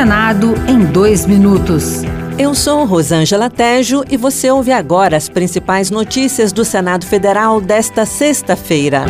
[0.00, 2.00] Senado em dois minutos.
[2.38, 8.06] Eu sou Rosângela Tejo e você ouve agora as principais notícias do Senado Federal desta
[8.06, 9.04] sexta-feira.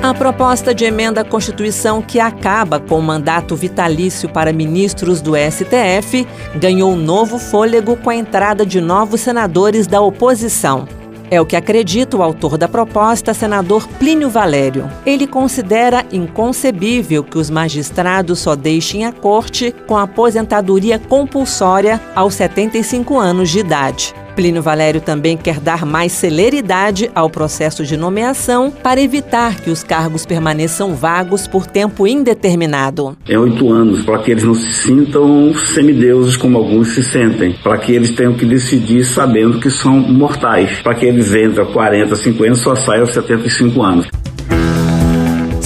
[0.00, 5.32] A proposta de emenda à Constituição que acaba com o mandato vitalício para ministros do
[5.34, 6.24] STF
[6.60, 10.86] ganhou novo fôlego com a entrada de novos senadores da oposição.
[11.30, 14.88] É o que acredita o autor da proposta, senador Plínio Valério.
[15.04, 22.34] Ele considera inconcebível que os magistrados só deixem a corte com a aposentadoria compulsória aos
[22.34, 24.14] 75 anos de idade.
[24.36, 29.82] Plínio Valério também quer dar mais celeridade ao processo de nomeação para evitar que os
[29.82, 33.16] cargos permaneçam vagos por tempo indeterminado.
[33.26, 37.78] É oito anos, para que eles não se sintam semideuses como alguns se sentem, para
[37.78, 42.14] que eles tenham que decidir sabendo que são mortais, para que eles entrem a 40,
[42.14, 44.06] 50 só saiam aos 75 anos.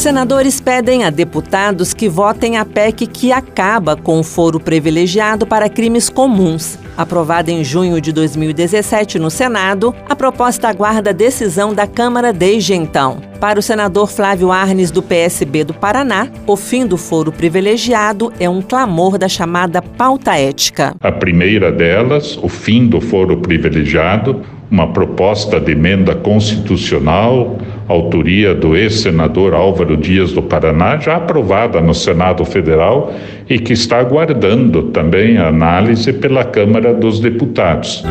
[0.01, 5.69] Senadores pedem a deputados que votem a PEC que acaba com o foro privilegiado para
[5.69, 6.79] crimes comuns.
[6.97, 13.21] Aprovada em junho de 2017 no Senado, a proposta aguarda decisão da Câmara desde então.
[13.39, 18.49] Para o senador Flávio Arnes, do PSB do Paraná, o fim do foro privilegiado é
[18.49, 20.95] um clamor da chamada pauta ética.
[21.03, 27.59] A primeira delas, o fim do foro privilegiado, uma proposta de emenda constitucional,
[27.91, 33.13] autoria do ex-senador Álvaro Dias do Paraná, já aprovada no Senado Federal
[33.49, 38.05] e que está aguardando também a análise pela Câmara dos Deputados.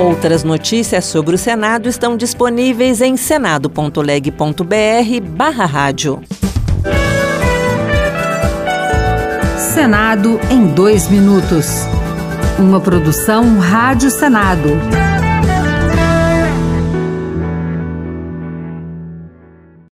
[0.00, 6.20] Outras notícias sobre o Senado estão disponíveis em senado.leg.br barra rádio.
[9.56, 11.86] Senado em dois minutos.
[12.58, 14.70] Uma produção Rádio Senado.